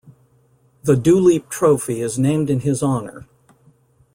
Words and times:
The 0.81 0.95
Duleep 0.95 1.47
Trophy 1.47 2.01
is 2.01 2.17
named 2.17 2.49
in 2.49 2.61
his 2.61 2.81
honour. 2.81 3.27